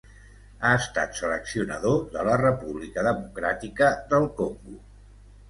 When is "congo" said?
4.43-4.81